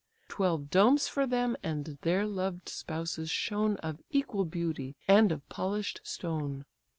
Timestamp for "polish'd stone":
5.47-6.65